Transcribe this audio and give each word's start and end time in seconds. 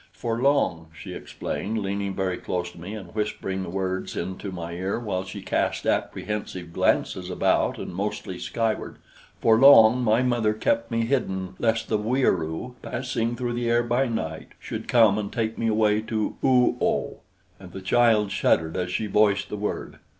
"For 0.13 0.41
long," 0.41 0.87
she 0.99 1.13
explained, 1.13 1.77
leaning 1.77 2.15
very 2.15 2.37
close 2.37 2.71
to 2.71 2.81
me 2.81 2.95
and 2.95 3.13
whispering 3.13 3.61
the 3.61 3.69
words 3.69 4.17
into 4.17 4.51
my 4.51 4.71
ear 4.71 4.99
while 4.99 5.23
she 5.23 5.43
cast 5.43 5.85
apprehensive 5.85 6.73
glances 6.73 7.29
about 7.29 7.77
and 7.77 7.93
mostly 7.93 8.39
skyward, 8.39 8.97
"for 9.41 9.59
long 9.59 10.03
my 10.03 10.23
mother 10.23 10.53
kept 10.55 10.89
me 10.89 11.05
hidden 11.05 11.53
lest 11.59 11.87
the 11.87 11.99
Wieroo, 11.99 12.73
passing 12.81 13.35
through 13.35 13.53
the 13.53 13.69
air 13.69 13.83
by 13.83 14.07
night, 14.07 14.53
should 14.59 14.87
come 14.87 15.19
and 15.19 15.31
take 15.31 15.59
me 15.59 15.67
away 15.67 16.01
to 16.01 16.35
Oo 16.43 16.77
oh." 16.81 17.19
And 17.59 17.71
the 17.71 17.79
child 17.79 18.31
shuddered 18.31 18.75
as 18.75 18.89
she 18.89 19.05
voiced 19.05 19.49
the 19.49 19.55
word. 19.57 19.99